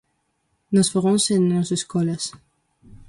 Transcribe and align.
Nos 0.73 0.91
fogóns 0.93 1.23
e 1.35 1.37
nos 1.49 1.69
escolas. 1.77 2.23